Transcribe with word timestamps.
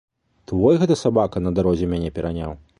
Твой 0.51 0.79
гэта 0.85 0.97
сабака 1.03 1.45
на 1.45 1.55
дарозе 1.61 1.93
мяне 1.95 2.09
пераняў? 2.17 2.51